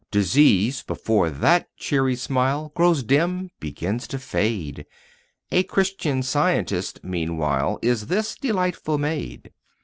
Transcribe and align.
Disease 0.09 0.81
before 0.81 1.29
that 1.29 1.67
cheery 1.77 2.15
smile 2.15 2.71
Grows 2.75 3.03
dim, 3.03 3.51
begins 3.59 4.07
to 4.07 4.17
fade. 4.17 4.87
A 5.51 5.61
Christian 5.61 6.23
scientist, 6.23 7.03
meanwhile, 7.03 7.77
Is 7.83 8.07
this 8.07 8.33
delightful 8.33 8.97
maid. 8.97 9.51